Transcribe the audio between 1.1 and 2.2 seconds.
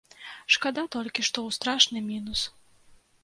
што ў страшны